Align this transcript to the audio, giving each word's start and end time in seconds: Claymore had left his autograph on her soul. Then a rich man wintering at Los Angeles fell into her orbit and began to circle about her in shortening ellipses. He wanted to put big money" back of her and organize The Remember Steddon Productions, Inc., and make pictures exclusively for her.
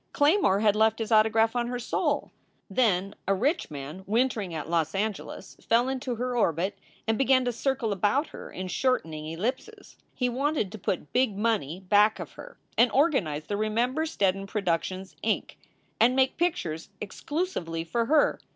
Claymore 0.13 0.61
had 0.61 0.75
left 0.75 0.97
his 0.97 1.11
autograph 1.11 1.55
on 1.55 1.67
her 1.67 1.77
soul. 1.77 2.31
Then 2.71 3.13
a 3.27 3.35
rich 3.35 3.69
man 3.69 4.03
wintering 4.07 4.51
at 4.51 4.67
Los 4.67 4.95
Angeles 4.95 5.57
fell 5.57 5.87
into 5.89 6.15
her 6.15 6.35
orbit 6.35 6.75
and 7.07 7.19
began 7.19 7.45
to 7.45 7.51
circle 7.51 7.91
about 7.91 8.29
her 8.29 8.49
in 8.49 8.67
shortening 8.67 9.27
ellipses. 9.27 9.97
He 10.15 10.27
wanted 10.27 10.71
to 10.71 10.79
put 10.79 11.13
big 11.13 11.37
money" 11.37 11.81
back 11.97 12.19
of 12.19 12.31
her 12.31 12.57
and 12.79 12.91
organize 12.91 13.43
The 13.43 13.57
Remember 13.57 14.05
Steddon 14.05 14.47
Productions, 14.47 15.15
Inc., 15.23 15.51
and 15.99 16.15
make 16.15 16.35
pictures 16.35 16.89
exclusively 16.99 17.83
for 17.83 18.05
her. 18.07 18.39